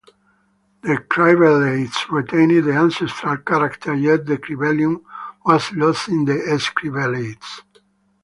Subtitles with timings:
[0.81, 5.03] The cribellates retained the ancestral character, yet the cribellum
[5.45, 7.61] was lost in the escribellates.